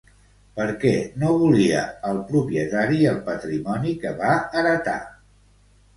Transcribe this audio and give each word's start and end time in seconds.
Per 0.59 0.65
què 0.83 0.93
no 1.23 1.33
volia 1.41 1.83
el 2.11 2.23
propietari 2.31 3.05
el 3.13 3.21
patrimoni 3.31 3.97
que 4.05 4.15
va 4.23 4.33
heretar? 4.63 5.01